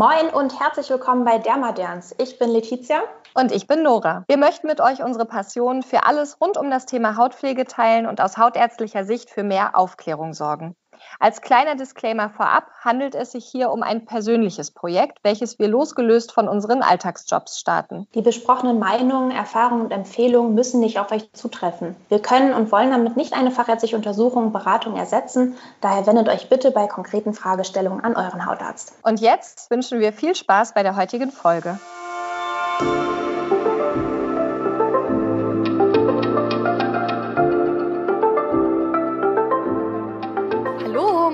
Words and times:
Moin 0.00 0.30
und 0.30 0.58
herzlich 0.58 0.88
willkommen 0.88 1.26
bei 1.26 1.36
Dermaderns. 1.36 2.14
Ich 2.16 2.38
bin 2.38 2.48
Letizia. 2.48 3.02
Und 3.34 3.52
ich 3.52 3.66
bin 3.66 3.82
Nora. 3.82 4.24
Wir 4.28 4.38
möchten 4.38 4.66
mit 4.66 4.80
euch 4.80 5.02
unsere 5.02 5.26
Passion 5.26 5.82
für 5.82 6.06
alles 6.06 6.40
rund 6.40 6.56
um 6.56 6.70
das 6.70 6.86
Thema 6.86 7.18
Hautpflege 7.18 7.66
teilen 7.66 8.06
und 8.06 8.18
aus 8.22 8.38
hautärztlicher 8.38 9.04
Sicht 9.04 9.28
für 9.28 9.42
mehr 9.42 9.76
Aufklärung 9.76 10.32
sorgen. 10.32 10.74
Als 11.18 11.40
kleiner 11.40 11.74
Disclaimer 11.74 12.30
vorab 12.30 12.64
handelt 12.80 13.14
es 13.14 13.32
sich 13.32 13.44
hier 13.44 13.70
um 13.70 13.82
ein 13.82 14.04
persönliches 14.04 14.70
Projekt, 14.70 15.18
welches 15.22 15.58
wir 15.58 15.68
losgelöst 15.68 16.32
von 16.32 16.48
unseren 16.48 16.82
Alltagsjobs 16.82 17.58
starten. 17.58 18.06
Die 18.14 18.22
besprochenen 18.22 18.78
Meinungen, 18.78 19.30
Erfahrungen 19.30 19.82
und 19.82 19.90
Empfehlungen 19.90 20.54
müssen 20.54 20.80
nicht 20.80 20.98
auf 20.98 21.12
euch 21.12 21.32
zutreffen. 21.32 21.96
Wir 22.08 22.20
können 22.20 22.52
und 22.52 22.72
wollen 22.72 22.90
damit 22.90 23.16
nicht 23.16 23.32
eine 23.34 23.50
fachärztliche 23.50 23.96
Untersuchung, 23.96 24.52
Beratung 24.52 24.96
ersetzen. 24.96 25.56
Daher 25.80 26.06
wendet 26.06 26.28
euch 26.28 26.48
bitte 26.48 26.70
bei 26.70 26.86
konkreten 26.86 27.34
Fragestellungen 27.34 28.02
an 28.02 28.16
euren 28.16 28.46
Hautarzt. 28.46 28.94
Und 29.02 29.20
jetzt 29.20 29.70
wünschen 29.70 30.00
wir 30.00 30.12
viel 30.12 30.34
Spaß 30.34 30.74
bei 30.74 30.82
der 30.82 30.96
heutigen 30.96 31.30
Folge. 31.30 31.78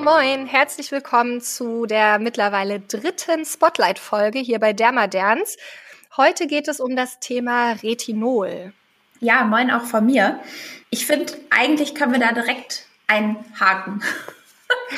Moin, 0.07 0.47
herzlich 0.47 0.93
willkommen 0.93 1.41
zu 1.41 1.85
der 1.85 2.21
mittlerweile 2.21 2.79
dritten 2.79 3.45
Spotlight-Folge 3.45 4.39
hier 4.39 4.61
bei 4.61 4.73
Dermaderns. 4.73 5.57
Heute 6.17 6.47
geht 6.47 6.69
es 6.69 6.79
um 6.79 6.95
das 6.95 7.19
Thema 7.19 7.73
Retinol. 7.73 8.73
Ja, 9.19 9.43
moin 9.43 9.69
auch 9.73 9.83
von 9.83 10.07
mir. 10.07 10.39
Ich 10.91 11.09
finde, 11.09 11.33
eigentlich 11.51 11.97
können 11.97 12.13
wir 12.13 12.21
da 12.21 12.31
direkt 12.31 12.87
einhaken. 13.09 14.01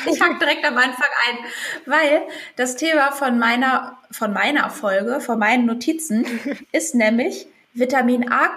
Ich 0.05 0.21
hake 0.21 0.37
direkt 0.39 0.63
am 0.65 0.77
Anfang 0.77 1.09
ein, 1.27 1.37
weil 1.87 2.21
das 2.55 2.75
Thema 2.75 3.11
von 3.11 3.39
meiner, 3.39 3.97
von 4.11 4.31
meiner 4.31 4.69
Folge, 4.69 5.21
von 5.21 5.39
meinen 5.39 5.65
Notizen, 5.65 6.25
ist 6.71 6.93
nämlich 6.93 7.47
Vitamin 7.73 8.31
A, 8.31 8.49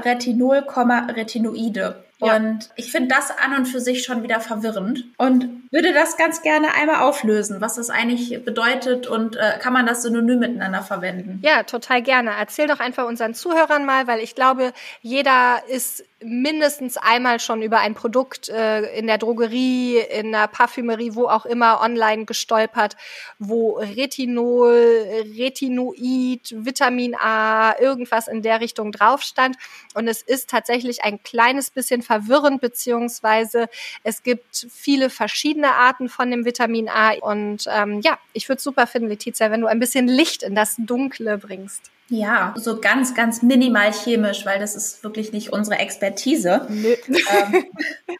Retinol, 0.00 0.58
Retinoide. 0.58 2.03
Ja. 2.20 2.36
Und 2.36 2.70
ich 2.76 2.92
finde 2.92 3.14
das 3.14 3.30
an 3.30 3.54
und 3.56 3.66
für 3.66 3.80
sich 3.80 4.04
schon 4.04 4.22
wieder 4.22 4.40
verwirrend 4.40 5.04
und 5.16 5.48
würde 5.72 5.92
das 5.92 6.16
ganz 6.16 6.42
gerne 6.42 6.72
einmal 6.74 7.02
auflösen, 7.02 7.60
was 7.60 7.74
das 7.74 7.90
eigentlich 7.90 8.44
bedeutet 8.44 9.08
und 9.08 9.34
äh, 9.36 9.58
kann 9.60 9.72
man 9.72 9.86
das 9.86 10.02
synonym 10.02 10.38
miteinander 10.38 10.82
verwenden? 10.82 11.40
Ja, 11.42 11.64
total 11.64 12.02
gerne. 12.02 12.30
Erzähl 12.38 12.68
doch 12.68 12.78
einfach 12.78 13.06
unseren 13.06 13.34
Zuhörern 13.34 13.84
mal, 13.84 14.06
weil 14.06 14.20
ich 14.20 14.36
glaube, 14.36 14.72
jeder 15.02 15.62
ist 15.68 16.04
mindestens 16.24 16.96
einmal 16.96 17.38
schon 17.38 17.60
über 17.60 17.80
ein 17.80 17.94
Produkt 17.94 18.48
äh, 18.48 18.96
in 18.98 19.06
der 19.06 19.18
Drogerie, 19.18 19.98
in 19.98 20.32
der 20.32 20.48
Parfümerie, 20.48 21.14
wo 21.14 21.26
auch 21.26 21.44
immer 21.44 21.80
online 21.82 22.24
gestolpert, 22.24 22.96
wo 23.38 23.78
Retinol, 23.78 25.04
Retinoid, 25.36 26.54
Vitamin 26.56 27.14
A, 27.14 27.78
irgendwas 27.78 28.28
in 28.28 28.42
der 28.42 28.60
Richtung 28.60 28.90
drauf 28.92 29.22
stand. 29.22 29.56
Und 29.94 30.08
es 30.08 30.22
ist 30.22 30.48
tatsächlich 30.48 31.04
ein 31.04 31.22
kleines 31.22 31.70
bisschen 31.70 32.02
verwirrend, 32.04 32.60
beziehungsweise 32.60 33.68
es 34.02 34.22
gibt 34.22 34.66
viele 34.70 35.10
verschiedene 35.10 35.72
Arten 35.72 36.08
von 36.08 36.30
dem 36.30 36.44
Vitamin 36.44 36.88
A. 36.88 37.14
Und 37.20 37.66
ähm, 37.68 38.00
ja, 38.02 38.18
ich 38.32 38.48
würde 38.48 38.62
super 38.62 38.86
finden, 38.86 39.08
Letizia, 39.08 39.50
wenn 39.50 39.60
du 39.60 39.66
ein 39.66 39.80
bisschen 39.80 40.06
Licht 40.06 40.42
in 40.42 40.54
das 40.54 40.76
Dunkle 40.78 41.38
bringst. 41.38 41.90
Ja, 42.08 42.54
so 42.56 42.80
ganz, 42.80 43.14
ganz 43.14 43.42
minimal 43.42 43.90
chemisch, 43.90 44.44
weil 44.44 44.58
das 44.58 44.76
ist 44.76 45.02
wirklich 45.02 45.32
nicht 45.32 45.52
unsere 45.54 45.78
Expertise. 45.78 46.68
Ähm, 46.68 47.64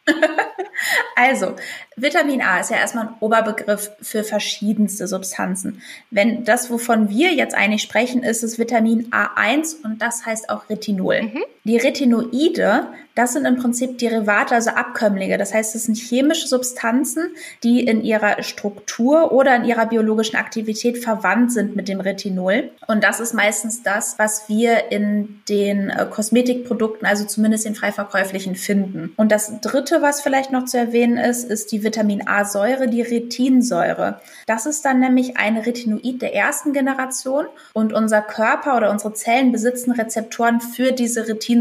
also, 1.15 1.55
Vitamin 1.95 2.41
A 2.41 2.59
ist 2.59 2.71
ja 2.71 2.77
erstmal 2.77 3.07
ein 3.07 3.13
Oberbegriff 3.19 3.91
für 4.01 4.23
verschiedenste 4.23 5.07
Substanzen. 5.07 5.83
Wenn 6.09 6.43
das, 6.45 6.71
wovon 6.71 7.09
wir 7.09 7.33
jetzt 7.35 7.53
eigentlich 7.53 7.83
sprechen, 7.83 8.23
ist 8.23 8.43
es 8.43 8.57
Vitamin 8.57 9.11
A1 9.11 9.83
und 9.83 10.01
das 10.01 10.25
heißt 10.25 10.49
auch 10.49 10.67
Retinol. 10.67 11.21
Mhm. 11.21 11.43
Die 11.65 11.77
Retinoide, 11.77 12.89
das 13.15 13.33
sind 13.33 13.45
im 13.45 13.55
Prinzip 13.55 13.97
Derivate, 13.97 14.53
also 14.53 14.69
Abkömmlinge. 14.69 15.39
Das 15.39 15.51
heißt, 15.51 15.73
es 15.73 15.85
sind 15.85 15.97
chemische 15.97 16.47
Substanzen, 16.47 17.29
die 17.63 17.83
in 17.83 18.03
ihrer 18.03 18.43
Struktur 18.43 19.31
oder 19.31 19.55
in 19.55 19.63
ihrer 19.63 19.87
biologischen 19.87 20.35
Aktivität 20.35 20.99
verwandt 20.99 21.51
sind 21.51 21.75
mit 21.75 21.87
dem 21.87 22.01
Retinol. 22.01 22.69
Und 22.85 23.03
das 23.03 23.19
ist 23.19 23.33
meistens 23.33 23.81
das, 23.81 24.19
was 24.19 24.47
wir 24.47 24.91
in 24.91 25.41
den 25.49 25.89
äh, 25.89 26.05
Kosmetikprodukten, 26.05 27.07
also 27.07 27.25
zumindest 27.25 27.65
in 27.65 27.73
frei 27.73 27.91
verkäuflichen, 27.91 28.55
finden. 28.55 29.13
Und 29.15 29.31
das 29.31 29.59
dritte, 29.61 30.03
was 30.03 30.21
vielleicht 30.21 30.51
noch 30.51 30.65
zu 30.65 30.77
erwähnen 30.77 31.17
ist, 31.17 31.49
ist 31.49 31.71
die 31.71 31.83
Vitamin 31.83 32.27
A-Säure, 32.27 32.87
die 32.87 33.01
Retinsäure. 33.01 34.19
Das 34.45 34.67
ist 34.67 34.85
dann 34.85 34.99
nämlich 34.99 35.37
ein 35.37 35.57
Retinoid 35.57 36.21
der 36.21 36.35
ersten 36.35 36.73
Generation 36.73 37.45
und 37.73 37.91
unser 37.91 38.21
Körper 38.21 38.77
oder 38.77 38.91
unsere 38.91 39.13
Zellen 39.13 39.51
besitzen 39.51 39.93
Rezeptoren 39.93 40.61
für 40.61 40.91
diese 40.91 41.27
Retinsäure. 41.27 41.54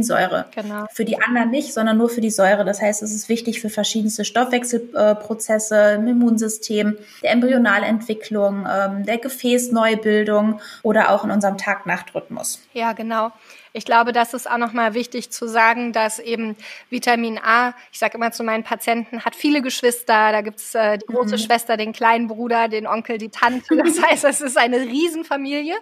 Genau. 0.54 0.86
Für 0.92 1.04
die 1.04 1.20
anderen 1.20 1.50
nicht, 1.50 1.72
sondern 1.72 1.98
nur 1.98 2.08
für 2.08 2.20
die 2.20 2.30
Säure. 2.30 2.64
Das 2.64 2.80
heißt, 2.80 3.02
es 3.02 3.14
ist 3.14 3.28
wichtig 3.28 3.60
für 3.60 3.70
verschiedenste 3.70 4.24
Stoffwechselprozesse 4.24 5.94
im 5.98 6.08
Immunsystem, 6.08 6.96
der 7.22 7.32
Embryonalentwicklung, 7.32 8.66
ähm, 8.70 9.04
der 9.04 9.18
Gefäßneubildung 9.18 10.60
oder 10.82 11.10
auch 11.10 11.24
in 11.24 11.30
unserem 11.30 11.58
Tag-Nacht-Rhythmus. 11.58 12.60
Ja, 12.72 12.92
genau. 12.92 13.32
Ich 13.76 13.84
glaube, 13.84 14.12
das 14.12 14.34
ist 14.34 14.48
auch 14.48 14.56
nochmal 14.56 14.94
wichtig 14.94 15.30
zu 15.30 15.48
sagen, 15.48 15.92
dass 15.92 16.20
eben 16.20 16.54
Vitamin 16.90 17.40
A, 17.42 17.74
ich 17.90 17.98
sage 17.98 18.16
immer 18.16 18.30
zu 18.30 18.44
meinen 18.44 18.62
Patienten, 18.62 19.24
hat 19.24 19.34
viele 19.34 19.62
Geschwister. 19.62 20.30
Da 20.30 20.42
gibt's 20.42 20.76
äh, 20.76 20.98
die 20.98 21.06
große 21.06 21.34
mhm. 21.34 21.40
Schwester, 21.40 21.76
den 21.76 21.92
kleinen 21.92 22.28
Bruder, 22.28 22.68
den 22.68 22.86
Onkel, 22.86 23.18
die 23.18 23.30
Tante. 23.30 23.76
Das 23.76 24.00
heißt, 24.08 24.24
es 24.26 24.40
ist 24.42 24.56
eine 24.56 24.78
Riesenfamilie. 24.78 25.74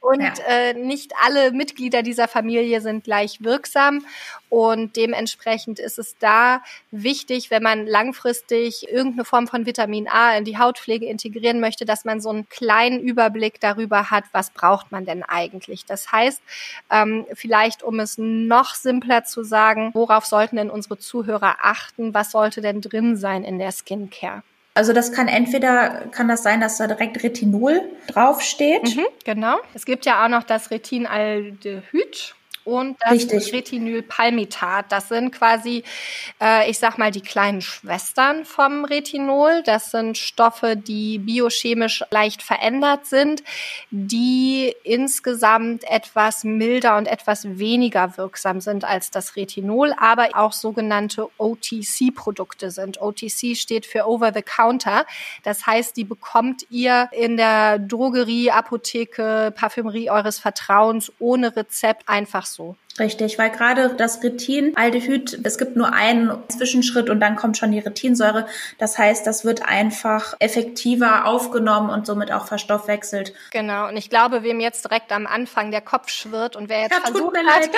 Und 0.00 0.22
ja. 0.22 0.32
äh, 0.48 0.72
nicht 0.72 1.12
alle 1.22 1.52
Mitglieder 1.52 2.02
dieser 2.02 2.28
Familie 2.28 2.80
sind 2.80 3.04
gleich 3.04 3.36
wirksam. 3.42 4.06
Und 4.54 4.94
dementsprechend 4.94 5.80
ist 5.80 5.98
es 5.98 6.16
da 6.20 6.62
wichtig, 6.92 7.50
wenn 7.50 7.64
man 7.64 7.88
langfristig 7.88 8.88
irgendeine 8.88 9.24
Form 9.24 9.48
von 9.48 9.66
Vitamin 9.66 10.06
A 10.06 10.36
in 10.36 10.44
die 10.44 10.58
Hautpflege 10.58 11.06
integrieren 11.06 11.58
möchte, 11.58 11.84
dass 11.84 12.04
man 12.04 12.20
so 12.20 12.30
einen 12.30 12.48
kleinen 12.48 13.00
Überblick 13.00 13.58
darüber 13.58 14.12
hat, 14.12 14.22
was 14.30 14.50
braucht 14.50 14.92
man 14.92 15.06
denn 15.06 15.24
eigentlich. 15.24 15.86
Das 15.86 16.12
heißt, 16.12 16.40
ähm, 16.88 17.26
vielleicht 17.34 17.82
um 17.82 17.98
es 17.98 18.16
noch 18.16 18.76
simpler 18.76 19.24
zu 19.24 19.42
sagen, 19.42 19.90
worauf 19.92 20.24
sollten 20.24 20.54
denn 20.54 20.70
unsere 20.70 20.98
Zuhörer 20.98 21.56
achten? 21.60 22.14
Was 22.14 22.30
sollte 22.30 22.60
denn 22.60 22.80
drin 22.80 23.16
sein 23.16 23.42
in 23.42 23.58
der 23.58 23.72
Skincare? 23.72 24.44
Also 24.74 24.92
das 24.92 25.10
kann 25.10 25.26
entweder 25.26 26.06
kann 26.12 26.28
das 26.28 26.44
sein, 26.44 26.60
dass 26.60 26.78
da 26.78 26.86
direkt 26.86 27.24
Retinol 27.24 27.82
draufsteht. 28.06 28.94
Mhm, 28.94 29.06
genau. 29.24 29.58
Es 29.74 29.84
gibt 29.84 30.06
ja 30.06 30.24
auch 30.24 30.28
noch 30.28 30.44
das 30.44 30.70
Retinaldehyd 30.70 32.36
und 32.64 32.96
das 33.00 33.12
Richtig. 33.12 33.52
Retinylpalmitat. 33.52 34.90
Das 34.90 35.08
sind 35.08 35.32
quasi, 35.32 35.84
äh, 36.40 36.70
ich 36.70 36.78
sag 36.78 36.98
mal, 36.98 37.10
die 37.10 37.20
kleinen 37.20 37.60
Schwestern 37.60 38.44
vom 38.44 38.84
Retinol. 38.84 39.62
Das 39.64 39.90
sind 39.90 40.16
Stoffe, 40.16 40.76
die 40.76 41.18
biochemisch 41.18 42.04
leicht 42.10 42.42
verändert 42.42 43.06
sind, 43.06 43.42
die 43.90 44.74
insgesamt 44.82 45.84
etwas 45.84 46.44
milder 46.44 46.96
und 46.96 47.06
etwas 47.06 47.58
weniger 47.58 48.16
wirksam 48.16 48.60
sind 48.60 48.84
als 48.84 49.10
das 49.10 49.36
Retinol, 49.36 49.94
aber 49.98 50.30
auch 50.34 50.52
sogenannte 50.52 51.28
OTC-Produkte 51.38 52.70
sind. 52.70 53.00
OTC 53.00 53.56
steht 53.56 53.84
für 53.84 54.06
Over 54.06 54.32
the 54.32 54.42
Counter. 54.42 55.04
Das 55.42 55.66
heißt, 55.66 55.96
die 55.96 56.04
bekommt 56.04 56.64
ihr 56.70 57.08
in 57.12 57.36
der 57.36 57.78
Drogerie, 57.78 58.50
Apotheke, 58.50 59.52
Parfümerie 59.54 60.10
eures 60.10 60.38
Vertrauens 60.38 61.12
ohne 61.18 61.54
Rezept 61.54 62.08
einfach 62.08 62.46
so. 62.46 62.53
passo 62.54 62.76
Richtig, 63.00 63.40
weil 63.40 63.50
gerade 63.50 63.92
das 63.96 64.22
Retinaldehyd, 64.22 65.40
es 65.42 65.58
gibt 65.58 65.74
nur 65.74 65.92
einen 65.92 66.30
Zwischenschritt 66.48 67.10
und 67.10 67.18
dann 67.18 67.34
kommt 67.34 67.58
schon 67.58 67.72
die 67.72 67.80
Retinsäure. 67.80 68.46
Das 68.78 68.98
heißt, 68.98 69.26
das 69.26 69.44
wird 69.44 69.66
einfach 69.66 70.36
effektiver 70.38 71.26
aufgenommen 71.26 71.90
und 71.90 72.06
somit 72.06 72.30
auch 72.30 72.46
verstoffwechselt. 72.46 73.34
Genau, 73.50 73.88
und 73.88 73.96
ich 73.96 74.10
glaube, 74.10 74.44
wem 74.44 74.60
jetzt 74.60 74.84
direkt 74.84 75.10
am 75.10 75.26
Anfang 75.26 75.72
der 75.72 75.80
Kopf 75.80 76.08
schwirrt 76.08 76.54
und 76.54 76.68
wer 76.68 76.82
jetzt 76.82 76.92
ja, 76.92 77.00
versucht 77.00 77.36
hat, 77.36 77.68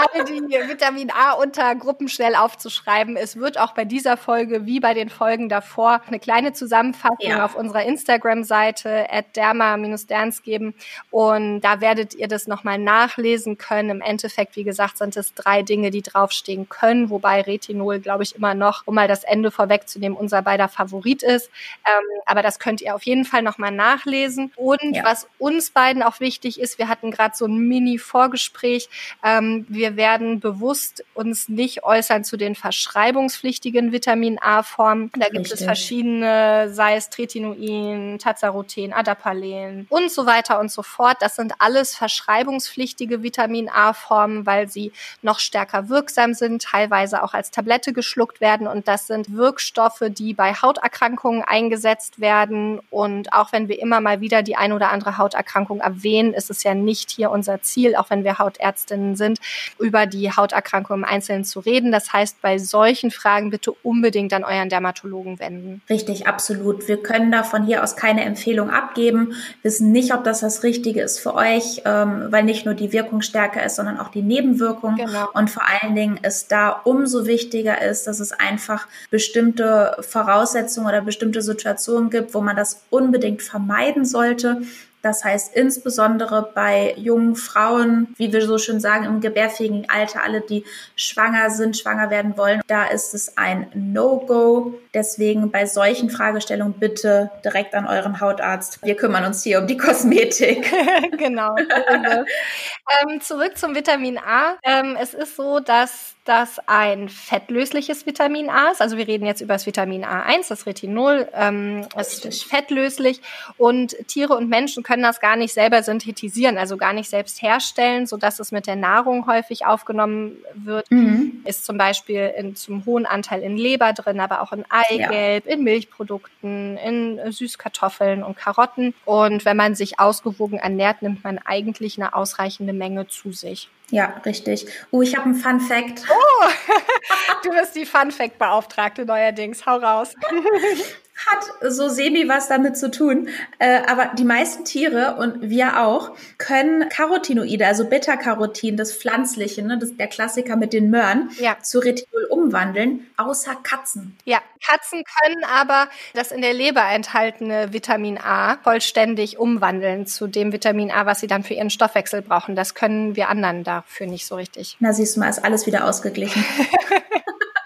alle 0.14 0.24
die 0.24 0.40
Vitamin 0.66 1.10
A 1.10 1.32
Untergruppen 1.32 2.08
schnell 2.08 2.34
aufzuschreiben, 2.34 3.18
es 3.18 3.36
wird 3.36 3.60
auch 3.60 3.74
bei 3.74 3.84
dieser 3.84 4.16
Folge 4.16 4.64
wie 4.64 4.80
bei 4.80 4.94
den 4.94 5.10
Folgen 5.10 5.50
davor 5.50 6.00
eine 6.06 6.18
kleine 6.18 6.54
Zusammenfassung 6.54 7.18
ja. 7.18 7.44
auf 7.44 7.54
unserer 7.54 7.84
Instagram-Seite 7.84 9.08
at 9.10 9.36
derma-derns 9.36 10.42
geben 10.42 10.74
und 11.10 11.60
da 11.60 11.82
werdet 11.82 12.14
ihr 12.14 12.28
das 12.28 12.46
nochmal 12.46 12.78
nachlesen 12.78 13.58
können. 13.58 13.90
Im 13.90 14.00
Endeffekt 14.00 14.21
Endeffekt, 14.22 14.54
wie 14.54 14.62
gesagt, 14.62 14.98
sind 14.98 15.16
es 15.16 15.34
drei 15.34 15.62
Dinge, 15.62 15.90
die 15.90 16.02
draufstehen 16.02 16.68
können, 16.68 17.10
wobei 17.10 17.40
Retinol, 17.40 17.98
glaube 17.98 18.22
ich, 18.22 18.36
immer 18.36 18.54
noch, 18.54 18.82
um 18.86 18.94
mal 18.94 19.08
das 19.08 19.24
Ende 19.24 19.50
vorwegzunehmen, 19.50 20.16
unser 20.16 20.42
beider 20.42 20.68
Favorit 20.68 21.24
ist. 21.24 21.50
Ähm, 21.84 22.04
aber 22.24 22.42
das 22.42 22.60
könnt 22.60 22.80
ihr 22.80 22.94
auf 22.94 23.02
jeden 23.02 23.24
Fall 23.24 23.42
nochmal 23.42 23.72
nachlesen. 23.72 24.52
Und 24.54 24.94
ja. 24.94 25.04
was 25.04 25.26
uns 25.38 25.70
beiden 25.70 26.04
auch 26.04 26.20
wichtig 26.20 26.60
ist, 26.60 26.78
wir 26.78 26.88
hatten 26.88 27.10
gerade 27.10 27.36
so 27.36 27.46
ein 27.46 27.58
Mini-Vorgespräch. 27.58 28.88
Ähm, 29.24 29.66
wir 29.68 29.96
werden 29.96 30.38
bewusst 30.38 31.04
uns 31.14 31.48
nicht 31.48 31.82
äußern 31.82 32.22
zu 32.22 32.36
den 32.36 32.54
verschreibungspflichtigen 32.54 33.90
Vitamin 33.90 34.38
A-Formen. 34.40 35.10
Da 35.14 35.26
gibt 35.26 35.40
Richtig. 35.40 35.60
es 35.60 35.64
verschiedene, 35.64 36.72
sei 36.72 36.94
es 36.94 37.10
Tretinoin, 37.10 38.20
Tazarothen, 38.20 38.92
Adapalen 38.92 39.86
und 39.90 40.12
so 40.12 40.26
weiter 40.26 40.60
und 40.60 40.70
so 40.70 40.82
fort. 40.82 41.16
Das 41.20 41.34
sind 41.34 41.54
alles 41.58 41.96
verschreibungspflichtige 41.96 43.24
Vitamin 43.24 43.68
A-Formen, 43.68 44.11
weil 44.12 44.68
sie 44.68 44.92
noch 45.22 45.38
stärker 45.38 45.88
wirksam 45.88 46.34
sind, 46.34 46.62
teilweise 46.62 47.22
auch 47.22 47.34
als 47.34 47.50
Tablette 47.50 47.92
geschluckt 47.92 48.40
werden. 48.40 48.66
Und 48.66 48.88
das 48.88 49.06
sind 49.06 49.34
Wirkstoffe, 49.34 50.04
die 50.08 50.34
bei 50.34 50.54
Hauterkrankungen 50.54 51.42
eingesetzt 51.42 52.20
werden. 52.20 52.80
Und 52.90 53.32
auch 53.32 53.52
wenn 53.52 53.68
wir 53.68 53.80
immer 53.80 54.00
mal 54.00 54.20
wieder 54.20 54.42
die 54.42 54.56
ein 54.56 54.72
oder 54.72 54.90
andere 54.90 55.18
Hauterkrankung 55.18 55.80
erwähnen, 55.80 56.34
ist 56.34 56.50
es 56.50 56.62
ja 56.62 56.74
nicht 56.74 57.10
hier 57.10 57.30
unser 57.30 57.62
Ziel, 57.62 57.96
auch 57.96 58.10
wenn 58.10 58.24
wir 58.24 58.38
Hautärztinnen 58.38 59.16
sind, 59.16 59.38
über 59.78 60.06
die 60.06 60.30
Hauterkrankung 60.30 60.98
im 60.98 61.04
Einzelnen 61.04 61.44
zu 61.44 61.60
reden. 61.60 61.92
Das 61.92 62.12
heißt, 62.12 62.40
bei 62.42 62.58
solchen 62.58 63.10
Fragen 63.10 63.50
bitte 63.50 63.72
unbedingt 63.72 64.32
an 64.32 64.44
euren 64.44 64.68
Dermatologen 64.68 65.38
wenden. 65.38 65.82
Richtig, 65.88 66.26
absolut. 66.26 66.88
Wir 66.88 67.02
können 67.02 67.32
da 67.32 67.42
von 67.42 67.64
hier 67.64 67.82
aus 67.82 67.96
keine 67.96 68.24
Empfehlung 68.24 68.70
abgeben, 68.70 69.34
wissen 69.62 69.92
nicht, 69.92 70.14
ob 70.14 70.24
das 70.24 70.40
das 70.40 70.62
Richtige 70.62 71.00
ist 71.02 71.20
für 71.20 71.34
euch, 71.34 71.82
ähm, 71.84 72.26
weil 72.30 72.44
nicht 72.44 72.64
nur 72.64 72.74
die 72.74 72.92
Wirkung 72.92 73.22
stärker 73.22 73.64
ist, 73.64 73.76
sondern 73.76 73.98
auch 74.02 74.08
die 74.08 74.22
Nebenwirkung. 74.22 74.96
Genau. 74.96 75.28
Und 75.34 75.50
vor 75.50 75.62
allen 75.66 75.94
Dingen 75.94 76.18
ist 76.18 76.52
da 76.52 76.70
umso 76.70 77.26
wichtiger 77.26 77.80
ist, 77.82 78.06
dass 78.06 78.20
es 78.20 78.32
einfach 78.32 78.86
bestimmte 79.10 79.96
Voraussetzungen 80.00 80.88
oder 80.88 81.00
bestimmte 81.00 81.42
Situationen 81.42 82.10
gibt, 82.10 82.34
wo 82.34 82.40
man 82.40 82.56
das 82.56 82.82
unbedingt 82.90 83.42
vermeiden 83.42 84.04
sollte. 84.04 84.62
Das 85.02 85.24
heißt 85.24 85.54
insbesondere 85.54 86.50
bei 86.54 86.94
jungen 86.96 87.34
Frauen, 87.34 88.14
wie 88.16 88.32
wir 88.32 88.46
so 88.46 88.58
schön 88.58 88.80
sagen, 88.80 89.04
im 89.04 89.20
gebärfähigen 89.20 89.90
Alter, 89.90 90.22
alle, 90.22 90.40
die 90.40 90.64
schwanger 90.96 91.50
sind, 91.50 91.76
schwanger 91.76 92.10
werden 92.10 92.36
wollen, 92.36 92.62
da 92.68 92.84
ist 92.84 93.12
es 93.12 93.36
ein 93.36 93.66
No-Go. 93.74 94.74
Deswegen 94.94 95.50
bei 95.50 95.66
solchen 95.66 96.08
Fragestellungen 96.08 96.74
bitte 96.74 97.30
direkt 97.44 97.74
an 97.74 97.86
euren 97.86 98.20
Hautarzt. 98.20 98.78
Wir 98.84 98.96
kümmern 98.96 99.24
uns 99.24 99.42
hier 99.42 99.58
um 99.58 99.66
die 99.66 99.76
Kosmetik. 99.76 100.70
genau. 101.18 101.56
ähm, 103.08 103.20
zurück 103.20 103.58
zum 103.58 103.74
Vitamin 103.74 104.18
A. 104.18 104.56
Ähm, 104.62 104.96
es 105.00 105.14
ist 105.14 105.36
so, 105.36 105.60
dass 105.60 106.14
das 106.24 106.60
ein 106.66 107.08
fettlösliches 107.08 108.06
Vitamin 108.06 108.48
A 108.48 108.70
ist. 108.70 108.80
Also 108.80 108.96
wir 108.96 109.08
reden 109.08 109.26
jetzt 109.26 109.40
über 109.40 109.54
das 109.54 109.66
Vitamin 109.66 110.04
A1, 110.04 110.48
das 110.48 110.66
Retinol. 110.66 111.28
Ähm, 111.34 111.86
es 111.96 112.24
ist 112.24 112.44
fettlöslich 112.44 113.20
und 113.56 113.96
Tiere 114.06 114.34
und 114.34 114.48
Menschen 114.48 114.84
können 114.84 115.02
das 115.02 115.18
gar 115.18 115.34
nicht 115.34 115.52
selber 115.52 115.82
synthetisieren, 115.82 116.58
also 116.58 116.76
gar 116.76 116.92
nicht 116.92 117.10
selbst 117.10 117.42
herstellen, 117.42 118.06
sodass 118.06 118.38
es 118.38 118.52
mit 118.52 118.68
der 118.68 118.76
Nahrung 118.76 119.26
häufig 119.26 119.66
aufgenommen 119.66 120.36
wird. 120.54 120.88
Mhm. 120.90 121.42
Ist 121.44 121.64
zum 121.64 121.76
Beispiel 121.76 122.32
in, 122.36 122.54
zum 122.54 122.86
hohen 122.86 123.04
Anteil 123.04 123.42
in 123.42 123.56
Leber 123.56 123.92
drin, 123.92 124.20
aber 124.20 124.42
auch 124.42 124.52
in 124.52 124.64
Eigelb, 124.68 125.46
ja. 125.46 125.52
in 125.52 125.64
Milchprodukten, 125.64 126.76
in 126.76 127.32
Süßkartoffeln 127.32 128.22
und 128.22 128.36
Karotten. 128.36 128.94
Und 129.04 129.44
wenn 129.44 129.56
man 129.56 129.74
sich 129.74 129.98
ausgewogen 129.98 130.58
ernährt, 130.58 131.02
nimmt 131.02 131.24
man 131.24 131.38
eigentlich 131.38 131.98
eine 131.98 132.14
ausreichende 132.14 132.72
Menge 132.72 133.08
zu 133.08 133.32
sich. 133.32 133.68
Ja, 133.92 134.14
richtig. 134.24 134.66
Oh, 134.90 135.02
ich 135.02 135.14
habe 135.14 135.26
einen 135.26 135.34
Fun 135.34 135.60
Fact. 135.60 136.02
Oh, 136.08 136.48
du 137.44 137.50
bist 137.50 137.76
die 137.76 137.84
Fun 137.84 138.10
Fact 138.10 138.38
Beauftragte 138.38 139.04
neuerdings. 139.04 139.66
Hau 139.66 139.76
raus. 139.76 140.14
hat 141.16 141.72
so 141.72 141.88
semi 141.88 142.28
was 142.28 142.48
damit 142.48 142.76
zu 142.76 142.90
tun. 142.90 143.28
Äh, 143.58 143.80
aber 143.86 144.12
die 144.16 144.24
meisten 144.24 144.64
Tiere 144.64 145.16
und 145.16 145.50
wir 145.50 145.80
auch 145.80 146.12
können 146.38 146.88
Carotinoide, 146.88 147.66
also 147.66 147.88
Beta-Carotin, 147.88 148.76
das 148.76 148.92
Pflanzliche, 148.92 149.62
ne, 149.62 149.78
das 149.78 149.96
der 149.96 150.08
Klassiker 150.08 150.56
mit 150.56 150.72
den 150.72 150.90
Möhren, 150.90 151.30
ja. 151.38 151.56
zu 151.62 151.78
Retinol 151.78 152.24
umwandeln, 152.30 153.06
außer 153.16 153.56
Katzen. 153.62 154.16
Ja, 154.24 154.38
Katzen 154.64 155.04
können 155.22 155.44
aber 155.44 155.88
das 156.14 156.32
in 156.32 156.40
der 156.40 156.54
Leber 156.54 156.84
enthaltene 156.90 157.72
Vitamin 157.72 158.18
A 158.18 158.56
vollständig 158.62 159.38
umwandeln 159.38 160.06
zu 160.06 160.26
dem 160.26 160.52
Vitamin 160.52 160.90
A, 160.90 161.06
was 161.06 161.20
sie 161.20 161.26
dann 161.26 161.44
für 161.44 161.54
ihren 161.54 161.70
Stoffwechsel 161.70 162.22
brauchen. 162.22 162.56
Das 162.56 162.74
können 162.74 163.16
wir 163.16 163.28
anderen 163.28 163.64
dafür 163.64 164.06
nicht 164.06 164.26
so 164.26 164.36
richtig. 164.36 164.76
Na, 164.80 164.92
siehst 164.92 165.16
du 165.16 165.20
mal, 165.20 165.28
ist 165.28 165.44
alles 165.44 165.66
wieder 165.66 165.84
ausgeglichen. 165.84 166.44